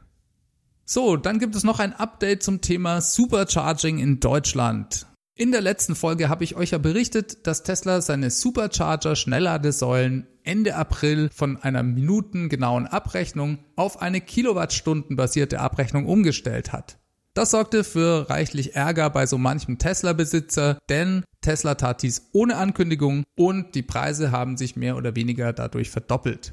So, 0.86 1.18
dann 1.18 1.38
gibt 1.38 1.54
es 1.54 1.62
noch 1.62 1.80
ein 1.80 1.92
Update 1.92 2.42
zum 2.42 2.62
Thema 2.62 3.02
Supercharging 3.02 3.98
in 3.98 4.20
Deutschland. 4.20 5.06
In 5.40 5.52
der 5.52 5.62
letzten 5.62 5.94
Folge 5.94 6.28
habe 6.28 6.44
ich 6.44 6.54
euch 6.54 6.72
ja 6.72 6.76
berichtet, 6.76 7.46
dass 7.46 7.62
Tesla 7.62 8.02
seine 8.02 8.28
Supercharger 8.28 9.16
Schnellladesäulen 9.16 10.26
Ende 10.42 10.74
April 10.74 11.30
von 11.34 11.56
einer 11.56 11.82
minutengenauen 11.82 12.86
Abrechnung 12.86 13.56
auf 13.74 14.02
eine 14.02 14.20
Kilowattstunden 14.20 15.16
basierte 15.16 15.60
Abrechnung 15.60 16.04
umgestellt 16.04 16.74
hat. 16.74 16.98
Das 17.32 17.52
sorgte 17.52 17.84
für 17.84 18.28
reichlich 18.28 18.76
Ärger 18.76 19.08
bei 19.08 19.24
so 19.24 19.38
manchem 19.38 19.78
Tesla-Besitzer, 19.78 20.78
denn 20.90 21.24
Tesla 21.40 21.74
tat 21.74 22.02
dies 22.02 22.28
ohne 22.34 22.56
Ankündigung 22.56 23.24
und 23.34 23.74
die 23.74 23.82
Preise 23.82 24.32
haben 24.32 24.58
sich 24.58 24.76
mehr 24.76 24.98
oder 24.98 25.16
weniger 25.16 25.54
dadurch 25.54 25.88
verdoppelt. 25.88 26.52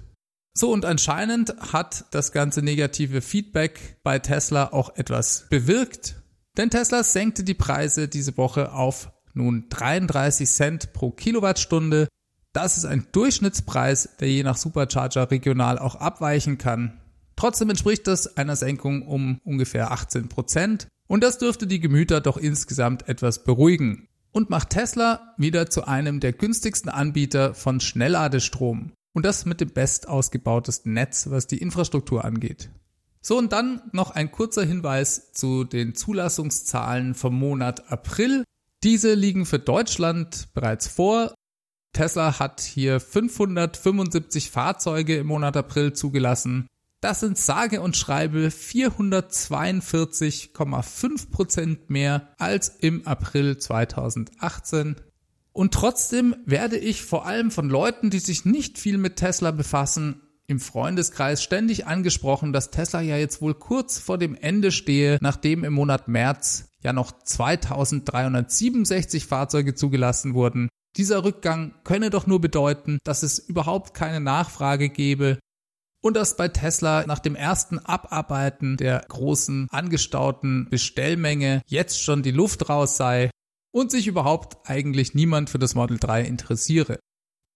So 0.54 0.72
und 0.72 0.86
anscheinend 0.86 1.54
hat 1.74 2.06
das 2.12 2.32
ganze 2.32 2.62
negative 2.62 3.20
Feedback 3.20 3.98
bei 4.04 4.20
Tesla 4.20 4.72
auch 4.72 4.96
etwas 4.96 5.46
bewirkt, 5.50 6.16
denn 6.58 6.70
Tesla 6.70 7.04
senkte 7.04 7.44
die 7.44 7.54
Preise 7.54 8.08
diese 8.08 8.36
Woche 8.38 8.74
auf 8.74 9.12
nun 9.34 9.68
33 9.70 10.50
Cent 10.50 10.94
pro 10.94 11.12
Kilowattstunde. 11.12 12.08
Das 12.54 12.78
ist 12.78 12.86
ein 12.86 13.08
Durchschnittspreis, 13.12 14.18
der 14.20 14.30
je 14.30 14.44
nach 14.44 14.58
Supercharger 14.58 15.30
regional 15.30 15.78
auch 15.78 15.96
abweichen 15.96 16.58
kann. 16.58 17.00
Trotzdem 17.36 17.70
entspricht 17.70 18.08
das 18.08 18.36
einer 18.36 18.56
Senkung 18.56 19.04
um 19.04 19.40
ungefähr 19.44 19.92
18 19.92 20.28
Prozent 20.28 20.88
und 21.08 21.24
das 21.24 21.38
dürfte 21.38 21.68
die 21.68 21.80
Gemüter 21.80 22.20
doch 22.20 22.38
insgesamt 22.38 23.08
etwas 23.08 23.44
beruhigen 23.44 24.08
und 24.32 24.50
macht 24.50 24.72
Tesla 24.72 25.34
wieder 25.38 25.70
zu 25.70 25.86
einem 25.88 26.20
der 26.20 26.34
günstigsten 26.34 26.90
Anbieter 26.90 27.54
von 27.54 27.80
Schnellladestrom 27.80 28.92
und 29.14 29.26
das 29.26 29.46
mit 29.46 29.62
dem 29.62 29.70
best 29.70 30.08
ausgebautesten 30.08 30.94
Netz, 30.94 31.30
was 31.30 31.48
die 31.48 31.60
Infrastruktur 31.60 32.26
angeht. 32.26 32.72
So 33.28 33.38
und 33.38 33.52
dann 33.52 33.82
noch 33.92 34.12
ein 34.12 34.32
kurzer 34.32 34.64
Hinweis 34.64 35.34
zu 35.34 35.66
den 35.66 35.96
Zulassungszahlen 35.96 37.14
vom 37.14 37.38
Monat 37.38 37.92
April. 37.92 38.46
Diese 38.86 39.16
liegen 39.16 39.46
für 39.46 39.60
Deutschland 39.60 40.48
bereits 40.54 40.88
vor. 40.88 41.36
Tesla 41.92 42.40
hat 42.40 42.62
hier 42.62 43.02
575 43.02 44.50
Fahrzeuge 44.50 45.18
im 45.18 45.28
Monat 45.28 45.58
April 45.58 45.92
zugelassen. 45.92 46.68
Das 47.02 47.20
sind 47.20 47.38
sage 47.38 47.82
und 47.82 47.98
schreibe 47.98 48.48
442,5 48.48 51.30
Prozent 51.30 51.90
mehr 51.90 52.34
als 52.38 52.78
im 52.80 53.06
April 53.06 53.58
2018. 53.58 54.96
Und 55.52 55.74
trotzdem 55.74 56.34
werde 56.46 56.78
ich 56.78 57.04
vor 57.04 57.26
allem 57.26 57.52
von 57.52 57.68
Leuten, 57.68 58.10
die 58.10 58.20
sich 58.20 58.46
nicht 58.46 58.78
viel 58.78 58.98
mit 58.98 59.18
Tesla 59.18 59.52
befassen, 59.52 60.22
im 60.48 60.60
Freundeskreis 60.60 61.42
ständig 61.44 61.86
angesprochen, 61.88 62.52
dass 62.54 62.72
Tesla 62.72 63.02
ja 63.02 63.18
jetzt 63.18 63.42
wohl 63.42 63.54
kurz 63.54 64.00
vor 64.00 64.18
dem 64.18 64.34
Ende 64.36 64.72
stehe, 64.72 65.18
nachdem 65.22 65.66
im 65.66 65.74
Monat 65.74 66.08
März 66.08 66.70
ja 66.82 66.94
noch 66.94 67.12
2367 67.12 69.26
Fahrzeuge 69.26 69.76
zugelassen 69.76 70.34
wurden. 70.34 70.70
Dieser 70.96 71.26
Rückgang 71.26 71.74
könne 71.84 72.10
doch 72.10 72.26
nur 72.28 72.40
bedeuten, 72.42 72.98
dass 73.04 73.24
es 73.24 73.40
überhaupt 73.40 73.94
keine 73.94 74.22
Nachfrage 74.22 74.90
gebe 74.90 75.38
und 76.02 76.16
dass 76.16 76.38
bei 76.38 76.48
Tesla 76.48 77.06
nach 77.06 77.20
dem 77.20 77.36
ersten 77.36 77.80
Abarbeiten 77.80 78.78
der 78.78 79.04
großen 79.08 79.68
angestauten 79.70 80.70
Bestellmenge 80.70 81.62
jetzt 81.68 82.02
schon 82.02 82.24
die 82.24 82.32
Luft 82.32 82.70
raus 82.70 82.96
sei 82.98 83.30
und 83.72 83.92
sich 83.92 84.08
überhaupt 84.08 84.70
eigentlich 84.70 85.14
niemand 85.14 85.50
für 85.50 85.60
das 85.60 85.76
Model 85.76 85.98
3 86.00 86.24
interessiere. 86.24 87.00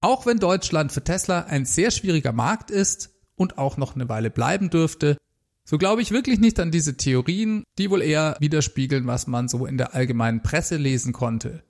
Auch 0.02 0.26
wenn 0.26 0.40
Deutschland 0.40 0.92
für 0.92 1.04
Tesla 1.04 1.42
ein 1.42 1.66
sehr 1.66 1.92
schwieriger 1.92 2.32
Markt 2.32 2.72
ist 2.72 3.12
und 3.36 3.60
auch 3.60 3.78
noch 3.78 3.94
eine 3.94 4.10
Weile 4.10 4.32
bleiben 4.32 4.72
dürfte, 4.72 5.16
so 5.64 5.78
glaube 5.78 6.02
ich 6.02 6.12
wirklich 6.12 6.40
nicht 6.40 6.60
an 6.60 6.72
diese 6.72 6.98
Theorien, 6.98 7.64
die 7.78 7.92
wohl 7.92 8.02
eher 8.02 8.36
widerspiegeln, 8.40 9.06
was 9.06 9.28
man 9.28 9.48
so 9.48 9.68
in 9.68 9.78
der 9.78 9.94
allgemeinen 9.94 10.42
Presse 10.42 10.78
lesen 10.78 11.14
konnte. 11.14 11.64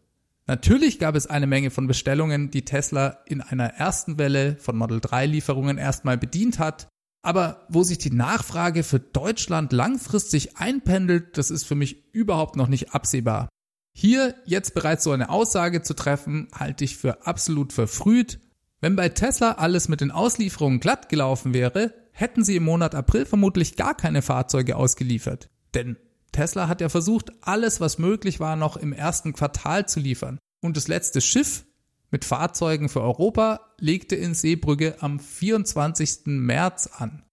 Natürlich 0.48 0.98
gab 0.98 1.16
es 1.16 1.28
eine 1.28 1.46
Menge 1.46 1.72
von 1.72 1.88
Bestellungen, 1.88 2.52
die 2.52 2.64
Tesla 2.64 3.20
in 3.26 3.42
einer 3.42 3.68
ersten 3.68 4.18
Welle 4.18 4.56
von 4.56 4.78
Model 4.78 5.02
3 5.02 5.26
Lieferungen 5.26 5.78
erstmal 5.78 6.18
bedient 6.18 6.58
hat. 6.58 6.88
Aber 7.22 7.68
wo 7.70 7.84
sich 7.84 8.00
die 8.00 8.12
Nachfrage 8.12 8.84
für 8.84 9.00
Deutschland 9.00 9.74
langfristig 9.74 10.58
einpendelt, 10.58 11.38
das 11.38 11.52
ist 11.52 11.66
für 11.66 11.76
mich 11.76 12.14
überhaupt 12.14 12.56
noch 12.56 12.68
nicht 12.68 12.96
absehbar. 12.96 13.50
Hier 13.94 14.36
jetzt 14.46 14.74
bereits 14.74 15.04
so 15.04 15.12
eine 15.12 15.30
Aussage 15.30 15.82
zu 15.82 15.94
treffen, 15.94 16.48
halte 16.58 16.84
ich 16.84 16.98
für 16.98 17.26
absolut 17.28 17.74
verfrüht. 17.74 18.40
Wenn 18.80 18.96
bei 18.96 19.10
Tesla 19.10 19.54
alles 19.54 19.90
mit 19.90 20.02
den 20.02 20.12
Auslieferungen 20.12 20.80
glatt 20.80 21.10
gelaufen 21.10 21.54
wäre, 21.54 21.94
hätten 22.12 22.44
sie 22.44 22.56
im 22.56 22.64
Monat 22.64 22.96
April 22.96 23.26
vermutlich 23.26 23.76
gar 23.76 23.96
keine 23.96 24.22
Fahrzeuge 24.22 24.76
ausgeliefert. 24.76 25.50
Denn 25.74 25.98
Tesla 26.32 26.68
hat 26.68 26.82
ja 26.82 26.90
versucht, 26.90 27.32
alles, 27.42 27.82
was 27.82 27.98
möglich 27.98 28.40
war, 28.40 28.56
noch 28.56 28.78
im 28.78 28.94
ersten 28.94 29.34
Quartal 29.34 29.88
zu 29.88 30.00
liefern. 30.00 30.40
Und 30.62 30.78
das 30.78 30.88
letzte 30.88 31.22
Schiff 31.22 31.66
mit 32.10 32.26
Fahrzeugen 32.26 32.90
für 32.90 33.02
Europa 33.02 33.74
legte 33.78 34.16
in 34.16 34.34
Seebrügge 34.34 34.98
am 35.00 35.20
24. 35.20 36.22
März 36.26 36.88
an. 36.88 37.24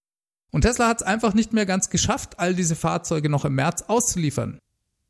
Und 0.51 0.63
Tesla 0.63 0.89
hat 0.89 1.01
es 1.01 1.07
einfach 1.07 1.35
nicht 1.35 1.53
mehr 1.53 1.67
ganz 1.67 1.91
geschafft, 1.91 2.39
all 2.39 2.55
diese 2.55 2.77
Fahrzeuge 2.77 3.29
noch 3.29 3.45
im 3.45 3.55
März 3.55 3.83
auszuliefern. 3.83 4.59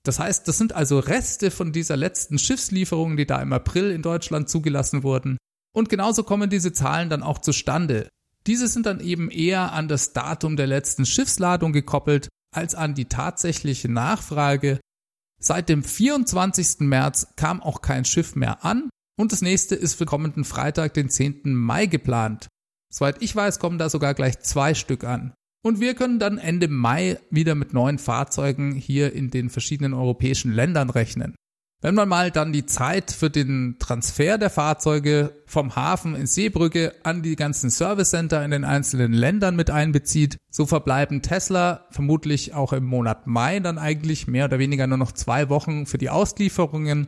Das 0.09 0.19
heißt, 0.19 0.49
das 0.49 0.57
sind 0.57 0.73
also 0.73 1.01
Reste 1.01 1.51
von 1.51 1.71
dieser 1.71 1.95
letzten 1.99 2.39
Schiffslieferung, 2.39 3.19
die 3.19 3.27
da 3.27 3.43
im 3.43 3.53
April 3.53 3.91
in 3.91 4.01
Deutschland 4.01 4.49
zugelassen 4.49 5.03
wurden. 5.03 5.37
Und 5.77 5.91
genauso 5.91 6.23
kommen 6.23 6.49
diese 6.49 6.73
Zahlen 6.73 7.11
dann 7.11 7.23
auch 7.23 7.41
zustande. 7.41 8.09
Diese 8.47 8.69
sind 8.69 8.87
dann 8.87 9.01
eben 9.01 9.31
eher 9.31 9.75
an 9.75 9.87
das 9.87 10.15
Datum 10.15 10.57
der 10.57 10.67
letzten 10.67 11.05
Schiffsladung 11.05 11.75
gekoppelt 11.75 12.31
als 12.57 12.75
an 12.75 12.95
die 12.95 13.05
tatsächliche 13.05 13.91
Nachfrage. 13.91 14.81
Seit 15.43 15.69
dem 15.69 15.85
24. 15.85 16.81
März 16.89 17.35
kam 17.37 17.63
auch 17.63 17.83
kein 17.83 18.07
Schiff 18.07 18.35
mehr 18.35 18.65
an 18.65 18.89
und 19.21 19.33
das 19.33 19.43
nächste 19.43 19.75
ist 19.75 19.93
für 19.93 20.07
kommenden 20.07 20.45
Freitag, 20.45 20.95
den 20.95 21.11
10. 21.11 21.55
Mai 21.55 21.85
geplant. 21.85 22.49
Soweit 22.91 23.21
ich 23.21 23.37
weiß, 23.37 23.59
kommen 23.59 23.77
da 23.77 23.91
sogar 23.91 24.15
gleich 24.15 24.41
zwei 24.41 24.73
Stück 24.73 25.05
an. 25.05 25.35
Und 25.63 25.81
wir 25.81 25.95
können 25.95 26.19
dann 26.19 26.39
Ende 26.39 26.69
Mai 26.69 27.19
wieder 27.31 27.55
mit 27.55 27.73
neuen 27.73 27.99
Fahrzeugen 27.99 28.73
hier 28.75 29.13
in 29.13 29.31
den 29.31 29.51
verschiedenen 29.51 29.95
europäischen 29.95 30.53
Ländern 30.53 30.91
rechnen. 30.91 31.35
Wenn 31.81 31.95
man 31.95 32.09
mal 32.09 32.33
dann 32.33 32.53
die 32.53 32.67
Zeit 32.67 33.13
für 33.13 33.31
den 33.31 33.77
Transfer 33.79 34.37
der 34.37 34.51
Fahrzeuge 34.51 35.33
vom 35.47 35.77
Hafen 35.77 36.17
in 36.17 36.27
Seebrücke 36.27 36.93
an 37.05 37.23
die 37.23 37.37
ganzen 37.37 37.71
Service 37.71 38.11
Center 38.11 38.45
in 38.45 38.51
den 38.51 38.65
einzelnen 38.65 39.13
Ländern 39.13 39.55
mit 39.55 39.71
einbezieht, 39.71 40.39
so 40.51 40.67
verbleiben 40.67 41.23
Tesla 41.23 41.87
vermutlich 41.91 42.53
auch 42.53 42.73
im 42.73 42.85
Monat 42.85 43.29
Mai 43.29 43.61
dann 43.61 43.79
eigentlich 43.79 44.27
mehr 44.27 44.47
oder 44.47 44.59
weniger 44.59 44.89
nur 44.89 44.99
noch 44.99 45.13
zwei 45.13 45.49
Wochen 45.51 45.87
für 45.87 45.99
die 45.99 46.11
Auslieferungen. 46.11 47.07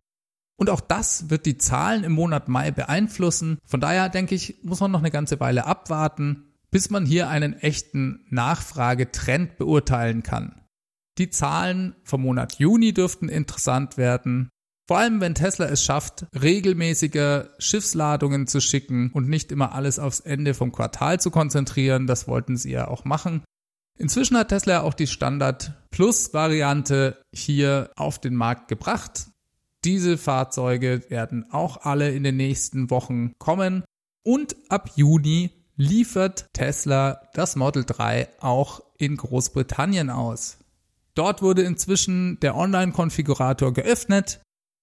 Und 0.56 0.70
auch 0.70 0.80
das 0.80 1.30
wird 1.30 1.46
die 1.46 1.56
Zahlen 1.56 2.04
im 2.04 2.12
Monat 2.12 2.48
Mai 2.48 2.70
beeinflussen. 2.70 3.58
Von 3.66 3.80
daher 3.80 4.08
denke 4.08 4.36
ich, 4.36 4.58
muss 4.62 4.78
man 4.78 4.92
noch 4.92 5.00
eine 5.00 5.10
ganze 5.10 5.40
Weile 5.40 5.66
abwarten, 5.66 6.49
bis 6.70 6.90
man 6.90 7.04
hier 7.04 7.28
einen 7.28 7.54
echten 7.54 8.24
Nachfragetrend 8.30 9.56
beurteilen 9.56 10.22
kann. 10.22 10.60
Die 11.18 11.30
Zahlen 11.30 11.96
vom 12.04 12.22
Monat 12.22 12.58
Juni 12.58 12.92
dürften 12.94 13.28
interessant 13.28 13.96
werden. 13.96 14.48
Vor 14.88 14.98
allem, 14.98 15.20
wenn 15.20 15.34
Tesla 15.34 15.66
es 15.66 15.84
schafft, 15.84 16.26
regelmäßiger 16.40 17.50
Schiffsladungen 17.58 18.46
zu 18.46 18.60
schicken 18.60 19.10
und 19.12 19.28
nicht 19.28 19.52
immer 19.52 19.74
alles 19.74 19.98
aufs 19.98 20.20
Ende 20.20 20.54
vom 20.54 20.72
Quartal 20.72 21.20
zu 21.20 21.30
konzentrieren, 21.30 22.06
das 22.06 22.26
wollten 22.26 22.56
sie 22.56 22.72
ja 22.72 22.88
auch 22.88 23.04
machen. 23.04 23.44
Inzwischen 23.98 24.36
hat 24.36 24.48
Tesla 24.48 24.80
auch 24.80 24.94
die 24.94 25.06
Standard 25.06 25.74
Plus 25.90 26.32
Variante 26.32 27.20
hier 27.34 27.90
auf 27.96 28.18
den 28.18 28.34
Markt 28.34 28.68
gebracht. 28.68 29.28
Diese 29.84 30.16
Fahrzeuge 30.18 31.02
werden 31.08 31.44
auch 31.50 31.82
alle 31.82 32.10
in 32.10 32.22
den 32.22 32.36
nächsten 32.36 32.90
Wochen 32.90 33.32
kommen 33.38 33.84
und 34.24 34.56
ab 34.70 34.90
Juni 34.96 35.59
liefert 35.80 36.52
Tesla 36.52 37.22
das 37.32 37.56
Model 37.56 37.84
3 37.86 38.28
auch 38.40 38.82
in 38.98 39.16
Großbritannien 39.16 40.10
aus. 40.10 40.58
Dort 41.14 41.40
wurde 41.40 41.62
inzwischen 41.62 42.38
der 42.40 42.54
Online-Konfigurator 42.54 43.72
geöffnet. 43.72 44.42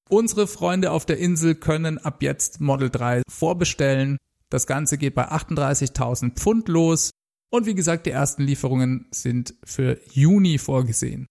Unsere 0.09 0.47
Freunde 0.47 0.91
auf 0.91 1.05
der 1.05 1.19
Insel 1.19 1.53
können 1.53 1.99
ab 1.99 2.23
jetzt 2.23 2.61
Model 2.61 2.89
3 2.89 3.21
vorbestellen. 3.29 4.17
Das 4.49 4.65
Ganze 4.65 4.97
geht 4.97 5.13
bei 5.13 5.29
38.000 5.29 6.31
Pfund 6.31 6.67
los. 6.67 7.11
Und 7.51 7.67
wie 7.67 7.75
gesagt, 7.75 8.07
die 8.07 8.11
ersten 8.11 8.41
Lieferungen 8.41 9.07
sind 9.11 9.53
für 9.63 9.99
Juni 10.11 10.57
vorgesehen. 10.57 11.27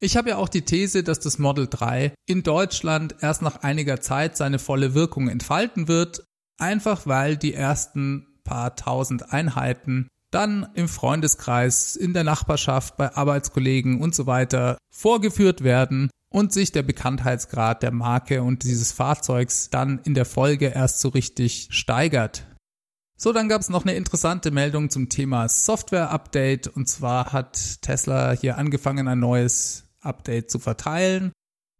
Ich 0.00 0.16
habe 0.16 0.30
ja 0.30 0.36
auch 0.36 0.48
die 0.48 0.62
These, 0.62 1.04
dass 1.04 1.20
das 1.20 1.38
Model 1.38 1.68
3 1.68 2.12
in 2.26 2.42
Deutschland 2.42 3.14
erst 3.20 3.40
nach 3.40 3.62
einiger 3.62 4.00
Zeit 4.00 4.36
seine 4.36 4.58
volle 4.58 4.94
Wirkung 4.94 5.28
entfalten 5.28 5.86
wird, 5.86 6.25
einfach 6.58 7.06
weil 7.06 7.36
die 7.36 7.54
ersten 7.54 8.26
paar 8.44 8.76
tausend 8.76 9.32
Einheiten 9.32 10.08
dann 10.30 10.68
im 10.74 10.88
Freundeskreis, 10.88 11.96
in 11.96 12.12
der 12.12 12.24
Nachbarschaft, 12.24 12.96
bei 12.96 13.14
Arbeitskollegen 13.14 14.00
und 14.00 14.14
so 14.14 14.26
weiter 14.26 14.76
vorgeführt 14.90 15.62
werden 15.62 16.10
und 16.30 16.52
sich 16.52 16.72
der 16.72 16.82
Bekanntheitsgrad 16.82 17.82
der 17.82 17.92
Marke 17.92 18.42
und 18.42 18.64
dieses 18.64 18.92
Fahrzeugs 18.92 19.70
dann 19.70 20.00
in 20.04 20.14
der 20.14 20.24
Folge 20.24 20.66
erst 20.66 21.00
so 21.00 21.08
richtig 21.08 21.68
steigert. 21.70 22.46
So, 23.18 23.32
dann 23.32 23.48
gab 23.48 23.62
es 23.62 23.70
noch 23.70 23.84
eine 23.84 23.94
interessante 23.94 24.50
Meldung 24.50 24.90
zum 24.90 25.08
Thema 25.08 25.48
Software-Update. 25.48 26.68
Und 26.68 26.86
zwar 26.86 27.32
hat 27.32 27.80
Tesla 27.80 28.32
hier 28.32 28.58
angefangen, 28.58 29.08
ein 29.08 29.20
neues 29.20 29.84
Update 30.02 30.50
zu 30.50 30.58
verteilen. 30.58 31.32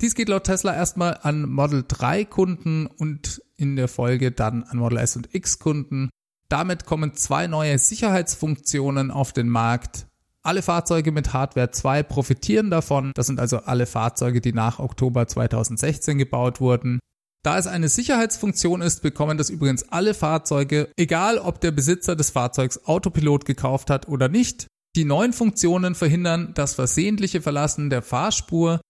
Dies 0.03 0.15
geht 0.15 0.29
laut 0.29 0.45
Tesla 0.45 0.75
erstmal 0.75 1.19
an 1.23 1.49
Model 1.49 1.85
3 1.87 2.26
Kunden 2.26 2.87
und 2.87 3.43
in 3.57 3.76
der 3.76 3.88
Folge 3.88 4.31
dann 4.31 4.62
an 4.65 4.76
Model 4.76 4.99
S 4.99 5.17
und 5.17 5.35
X 5.35 5.59
Kunden. 5.59 6.11
Damit 6.50 6.85
kommen 6.85 7.15
zwei 7.15 7.47
neue 7.47 7.79
Sicherheitsfunktionen 7.79 9.11
auf 9.11 9.33
den 9.33 9.49
Markt. 9.49 10.07
Alle 10.43 10.62
Fahrzeuge 10.62 11.12
mit 11.12 11.33
Hardware 11.33 11.71
2 11.71 12.03
profitieren 12.03 12.71
davon. 12.71 13.11
Das 13.15 13.26
sind 13.26 13.41
also 13.41 13.59
alle 13.59 13.87
Fahrzeuge, 13.87 14.41
die 14.41 14.53
nach 14.53 14.79
Oktober 14.79 15.26
2016 15.26 16.19
gebaut 16.19 16.61
wurden. 16.61 17.00
Da 17.43 17.59
es 17.59 17.67
eine 17.67 17.88
Sicherheitsfunktion 17.88 18.83
ist, 18.83 19.03
bekommen 19.03 19.38
das 19.38 19.50
übrigens 19.50 19.88
alle 19.88 20.15
Fahrzeuge, 20.15 20.91
egal 20.97 21.38
ob 21.38 21.61
der 21.61 21.71
Besitzer 21.71 22.17
des 22.17 22.31
Fahrzeugs 22.31 22.85
Autopilot 22.87 23.45
gekauft 23.45 23.88
hat 23.88 24.09
oder 24.09 24.29
nicht. 24.29 24.67
Die 24.95 25.05
neuen 25.05 25.33
Funktionen 25.33 25.95
verhindern 25.95 26.53
das 26.55 26.75
versehentliche 26.75 27.41
Verlassen 27.41 27.88
der 27.88 28.03
Fahrspur. 28.03 28.81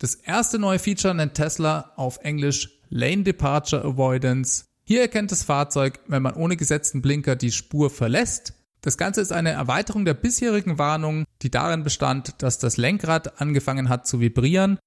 Das 0.00 0.16
erste 0.16 0.58
neue 0.58 0.80
Feature 0.80 1.14
nennt 1.14 1.34
Tesla 1.34 1.92
auf 1.94 2.18
Englisch 2.24 2.80
Lane 2.88 3.22
Departure 3.22 3.84
Avoidance. 3.84 4.64
Hier 4.82 5.02
erkennt 5.02 5.30
das 5.30 5.44
Fahrzeug, 5.44 6.00
wenn 6.08 6.22
man 6.22 6.34
ohne 6.34 6.56
gesetzten 6.56 7.02
Blinker 7.02 7.36
die 7.36 7.52
Spur 7.52 7.90
verlässt. 7.90 8.54
Das 8.80 8.98
Ganze 8.98 9.20
ist 9.20 9.30
eine 9.30 9.50
Erweiterung 9.50 10.04
der 10.04 10.14
bisherigen 10.14 10.78
Warnung, 10.78 11.24
die 11.42 11.50
darin 11.52 11.84
bestand, 11.84 12.42
dass 12.42 12.58
das 12.58 12.76
Lenkrad 12.76 13.40
angefangen 13.40 13.88
hat 13.88 14.08
zu 14.08 14.20
vibrieren 14.20 14.80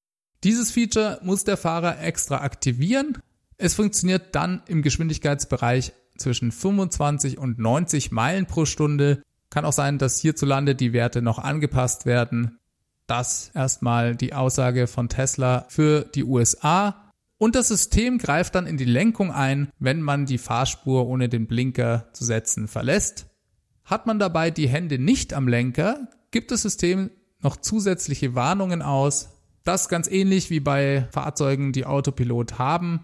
dieses 0.44 0.72
Feature 0.72 1.20
muss 1.24 1.46
der 1.46 1.56
Fahrer 1.56 2.02
extra 2.02 2.42
aktivieren. 2.42 3.18
Es 3.58 3.76
funktioniert 3.76 4.36
dann 4.36 4.62
im 4.68 4.82
Geschwindigkeitsbereich 4.82 5.94
zwischen 6.18 6.52
25 6.52 7.38
und 7.38 7.60
90 7.60 8.12
Meilen 8.12 8.46
pro 8.46 8.66
Stunde. 8.66 9.24
Kann 9.50 9.64
auch 9.64 9.72
sein, 9.72 10.00
dass 10.00 10.20
hierzulande 10.20 10.76
die 10.76 10.92
Werte 10.92 11.22
noch 11.22 11.40
angepasst 11.40 12.06
werden. 12.06 12.60
Das 13.08 13.52
erstmal 13.54 14.16
die 14.16 14.34
Aussage 14.34 14.88
von 14.88 15.10
Tesla 15.10 15.66
für 15.70 16.06
die 16.06 16.24
USA. 16.24 17.12
Und 17.38 17.56
das 17.56 17.68
System 17.68 18.18
greift 18.18 18.56
dann 18.56 18.66
in 18.66 18.78
die 18.78 18.86
Lenkung 18.86 19.32
ein, 19.32 19.70
wenn 19.80 20.02
man 20.02 20.26
die 20.26 20.38
Fahrspur 20.38 21.08
ohne 21.08 21.28
den 21.28 21.48
Blinker 21.48 22.08
zu 22.14 22.24
setzen 22.24 22.68
verlässt. 22.68 23.28
Hat 23.84 24.08
man 24.08 24.20
dabei 24.20 24.50
die 24.50 24.70
Hände 24.70 24.98
nicht 24.98 25.34
am 25.34 25.48
Lenker, 25.48 26.08
gibt 26.32 26.52
das 26.52 26.62
System 26.62 27.12
noch 27.42 27.58
zusätzliche 27.58 28.36
Warnungen 28.36 28.82
aus, 28.82 29.30
das 29.66 29.90
ganz 29.90 30.08
ähnlich 30.08 30.50
wie 30.50 30.62
bei 30.62 31.08
Fahrzeugen, 31.12 31.74
die 31.74 31.86
Autopilot 31.86 32.60
haben. 32.60 33.02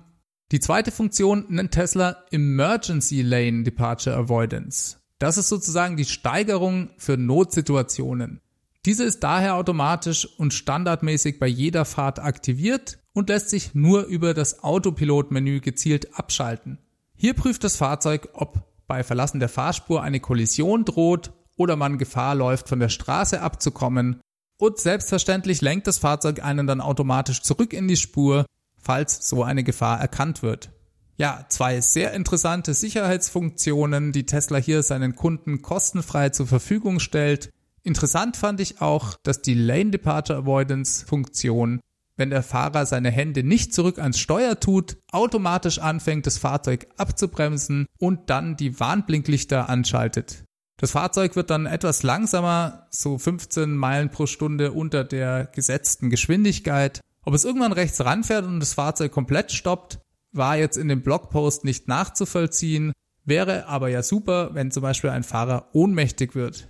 Die 0.52 0.60
zweite 0.60 0.92
Funktion 0.92 1.46
nennt 1.50 1.72
Tesla 1.72 2.24
Emergency 2.32 3.22
Lane 3.22 3.64
Departure 3.64 4.16
Avoidance. 4.16 4.98
Das 5.20 5.38
ist 5.38 5.50
sozusagen 5.50 5.98
die 5.98 6.06
Steigerung 6.06 6.90
für 6.98 7.18
Notsituationen. 7.18 8.42
Diese 8.90 9.04
ist 9.04 9.20
daher 9.20 9.54
automatisch 9.54 10.28
und 10.40 10.52
standardmäßig 10.52 11.38
bei 11.38 11.46
jeder 11.46 11.86
Fahrt 11.86 12.18
aktiviert 12.18 12.98
und 13.14 13.30
lässt 13.30 13.52
sich 13.52 13.76
nur 13.76 14.06
über 14.06 14.34
das 14.34 14.64
Autopilot-Menü 14.64 15.60
gezielt 15.60 16.18
abschalten. 16.18 16.80
Hier 17.16 17.36
prüft 17.36 17.64
das 17.64 17.76
Fahrzeug, 17.76 18.30
ob 18.34 18.64
bei 18.88 19.04
Verlassen 19.04 19.40
der 19.40 19.48
Fahrspur 19.48 20.02
eine 20.02 20.20
Kollision 20.20 20.86
droht 20.86 21.34
oder 21.56 21.76
man 21.76 22.00
Gefahr 22.00 22.34
läuft, 22.34 22.68
von 22.68 22.80
der 22.80 22.90
Straße 22.90 23.44
abzukommen 23.44 24.22
und 24.58 24.80
selbstverständlich 24.80 25.62
lenkt 25.62 25.86
das 25.86 26.00
Fahrzeug 26.00 26.44
einen 26.44 26.66
dann 26.66 26.82
automatisch 26.82 27.44
zurück 27.44 27.74
in 27.74 27.88
die 27.88 27.96
Spur, 27.96 28.48
falls 28.82 29.30
so 29.30 29.44
eine 29.44 29.64
Gefahr 29.64 30.02
erkannt 30.02 30.42
wird. 30.42 30.72
Ja, 31.16 31.46
zwei 31.50 31.80
sehr 31.82 32.14
interessante 32.14 32.74
Sicherheitsfunktionen, 32.74 34.14
die 34.14 34.26
Tesla 34.26 34.58
hier 34.58 34.82
seinen 34.82 35.16
Kunden 35.16 35.62
kostenfrei 35.62 36.30
zur 36.30 36.48
Verfügung 36.48 37.00
stellt. 37.00 37.52
Interessant 37.84 38.38
fand 38.38 38.60
ich 38.60 38.82
auch, 38.82 39.16
dass 39.24 39.42
die 39.42 39.54
Lane 39.54 39.92
Departure 39.92 40.40
Avoidance 40.40 41.06
Funktion, 41.06 41.80
wenn 42.18 42.30
der 42.30 42.44
Fahrer 42.44 42.86
seine 42.86 43.12
Hände 43.12 43.44
nicht 43.44 43.74
zurück 43.74 44.00
ans 44.00 44.20
Steuer 44.20 44.60
tut, 44.60 44.98
automatisch 45.12 45.80
anfängt, 45.80 46.28
das 46.28 46.38
Fahrzeug 46.38 46.88
abzubremsen 46.98 47.86
und 47.98 48.30
dann 48.30 48.58
die 48.58 48.80
Warnblinklichter 48.80 49.70
anschaltet. 49.70 50.44
Das 50.78 50.92
Fahrzeug 50.92 51.36
wird 51.36 51.50
dann 51.50 51.66
etwas 51.66 52.04
langsamer, 52.04 52.88
so 52.90 53.18
15 53.18 53.76
Meilen 53.76 54.12
pro 54.12 54.28
Stunde 54.28 54.72
unter 54.72 55.04
der 55.04 55.46
gesetzten 55.46 56.10
Geschwindigkeit. 56.10 57.02
Ob 57.24 57.34
es 57.34 57.44
irgendwann 57.44 57.74
rechts 57.74 58.04
ranfährt 58.04 58.46
und 58.46 58.62
das 58.62 58.74
Fahrzeug 58.74 59.12
komplett 59.12 59.52
stoppt, 59.52 60.00
war 60.32 60.56
jetzt 60.56 60.78
in 60.78 60.88
dem 60.88 61.02
Blogpost 61.02 61.66
nicht 61.66 61.88
nachzuvollziehen, 61.88 62.94
wäre 63.26 63.68
aber 63.68 63.90
ja 63.90 64.04
super, 64.04 64.54
wenn 64.54 64.72
zum 64.72 64.84
Beispiel 64.84 65.10
ein 65.10 65.24
Fahrer 65.24 65.70
ohnmächtig 65.74 66.34
wird. 66.34 66.69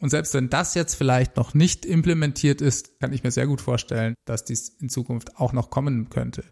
Und 0.00 0.10
selbst 0.10 0.34
wenn 0.34 0.48
das 0.48 0.74
jetzt 0.74 0.94
vielleicht 0.94 1.36
noch 1.36 1.54
nicht 1.54 1.84
implementiert 1.84 2.60
ist, 2.60 3.00
kann 3.00 3.12
ich 3.12 3.24
mir 3.24 3.30
sehr 3.30 3.46
gut 3.46 3.60
vorstellen, 3.60 4.14
dass 4.24 4.44
dies 4.44 4.68
in 4.68 4.88
Zukunft 4.88 5.36
auch 5.36 5.52
noch 5.52 5.70
kommen 5.70 6.08
könnte. 6.08 6.44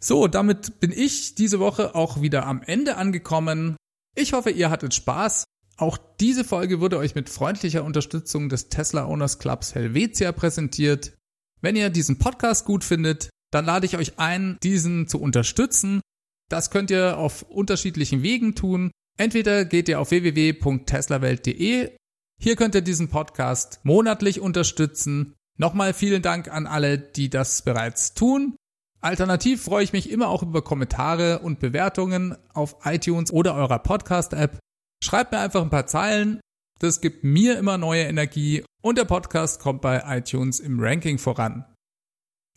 So, 0.00 0.28
damit 0.28 0.80
bin 0.80 0.92
ich 0.92 1.34
diese 1.34 1.60
Woche 1.60 1.94
auch 1.94 2.20
wieder 2.20 2.46
am 2.46 2.62
Ende 2.62 2.96
angekommen. 2.96 3.76
Ich 4.14 4.32
hoffe, 4.32 4.50
ihr 4.50 4.70
hattet 4.70 4.94
Spaß. 4.94 5.44
Auch 5.76 5.98
diese 6.20 6.44
Folge 6.44 6.80
wurde 6.80 6.98
euch 6.98 7.16
mit 7.16 7.28
freundlicher 7.28 7.84
Unterstützung 7.84 8.48
des 8.48 8.68
Tesla 8.68 9.06
Owners 9.06 9.38
Clubs 9.38 9.74
Helvetia 9.74 10.30
präsentiert. 10.30 11.16
Wenn 11.60 11.74
ihr 11.74 11.90
diesen 11.90 12.18
Podcast 12.18 12.64
gut 12.64 12.84
findet, 12.84 13.30
dann 13.50 13.64
lade 13.64 13.86
ich 13.86 13.96
euch 13.96 14.18
ein, 14.18 14.58
diesen 14.62 15.08
zu 15.08 15.20
unterstützen. 15.20 16.00
Das 16.48 16.70
könnt 16.70 16.90
ihr 16.90 17.18
auf 17.18 17.42
unterschiedlichen 17.42 18.22
Wegen 18.22 18.54
tun. 18.54 18.90
Entweder 19.16 19.64
geht 19.64 19.88
ihr 19.88 20.00
auf 20.00 20.10
www.teslawelt.de. 20.10 21.96
Hier 22.40 22.56
könnt 22.56 22.74
ihr 22.74 22.82
diesen 22.82 23.08
Podcast 23.08 23.80
monatlich 23.84 24.40
unterstützen. 24.40 25.34
Nochmal 25.56 25.94
vielen 25.94 26.22
Dank 26.22 26.48
an 26.48 26.66
alle, 26.66 26.98
die 26.98 27.30
das 27.30 27.62
bereits 27.62 28.14
tun. 28.14 28.56
Alternativ 29.00 29.62
freue 29.62 29.84
ich 29.84 29.92
mich 29.92 30.10
immer 30.10 30.28
auch 30.28 30.42
über 30.42 30.62
Kommentare 30.62 31.40
und 31.40 31.60
Bewertungen 31.60 32.36
auf 32.54 32.76
iTunes 32.84 33.32
oder 33.32 33.54
eurer 33.54 33.78
Podcast-App. 33.78 34.58
Schreibt 35.02 35.32
mir 35.32 35.40
einfach 35.40 35.62
ein 35.62 35.70
paar 35.70 35.86
Zeilen. 35.86 36.40
Das 36.80 37.00
gibt 37.00 37.22
mir 37.22 37.58
immer 37.58 37.78
neue 37.78 38.04
Energie 38.04 38.64
und 38.82 38.98
der 38.98 39.04
Podcast 39.04 39.60
kommt 39.60 39.80
bei 39.82 40.02
iTunes 40.06 40.58
im 40.58 40.80
Ranking 40.80 41.18
voran. 41.18 41.64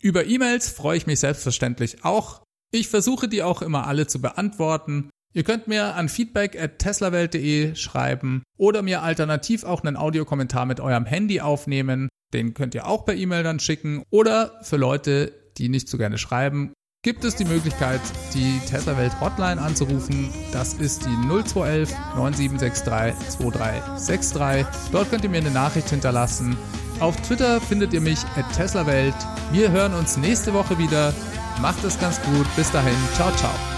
Über 0.02 0.26
E-Mails 0.26 0.68
freue 0.68 0.96
ich 0.96 1.06
mich 1.06 1.20
selbstverständlich 1.20 2.04
auch. 2.04 2.42
Ich 2.72 2.88
versuche 2.88 3.28
die 3.28 3.42
auch 3.42 3.62
immer 3.62 3.86
alle 3.86 4.06
zu 4.06 4.20
beantworten. 4.20 5.10
Ihr 5.34 5.44
könnt 5.44 5.68
mir 5.68 5.94
an 5.94 6.08
feedback 6.08 6.60
at 6.60 6.78
teslawelt.de 6.78 7.74
schreiben 7.74 8.42
oder 8.56 8.82
mir 8.82 9.02
alternativ 9.02 9.64
auch 9.64 9.82
einen 9.82 9.96
Audiokommentar 9.96 10.66
mit 10.66 10.80
eurem 10.80 11.06
Handy 11.06 11.40
aufnehmen. 11.40 12.08
Den 12.32 12.54
könnt 12.54 12.74
ihr 12.74 12.86
auch 12.86 13.04
per 13.04 13.14
E-Mail 13.14 13.42
dann 13.42 13.60
schicken. 13.60 14.02
Oder 14.10 14.58
für 14.62 14.76
Leute, 14.76 15.32
die 15.58 15.68
nicht 15.68 15.88
so 15.88 15.98
gerne 15.98 16.18
schreiben, 16.18 16.72
gibt 17.02 17.24
es 17.24 17.36
die 17.36 17.44
Möglichkeit, 17.44 18.00
die 18.34 18.58
Tesla 18.68 18.96
Welt 18.96 19.18
Hotline 19.20 19.60
anzurufen. 19.60 20.30
Das 20.52 20.74
ist 20.74 21.04
die 21.04 21.26
0211 21.28 21.90
9763 22.16 23.28
2363. 23.38 24.90
Dort 24.92 25.10
könnt 25.10 25.24
ihr 25.24 25.30
mir 25.30 25.38
eine 25.38 25.50
Nachricht 25.50 25.90
hinterlassen. 25.90 26.56
Auf 27.00 27.16
Twitter 27.22 27.60
findet 27.60 27.92
ihr 27.92 28.00
mich 28.00 28.18
at 28.36 28.52
Tesla 28.54 28.86
Welt. 28.86 29.14
Wir 29.52 29.70
hören 29.70 29.94
uns 29.94 30.16
nächste 30.16 30.52
Woche 30.52 30.78
wieder. 30.78 31.14
Macht 31.60 31.84
es 31.84 31.98
ganz 32.00 32.20
gut. 32.22 32.46
Bis 32.56 32.70
dahin. 32.72 32.96
Ciao, 33.14 33.30
ciao. 33.36 33.77